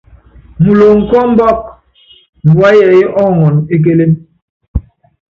Muloŋ 0.63 0.97
kɔ 1.09 1.17
ɔmbɔk, 1.25 1.59
mbua 2.49 2.69
yɛɛyɛ́ 2.79 3.13
ɔɔŋɔn 3.21 3.55
e 3.73 3.75
kélém. 3.83 4.11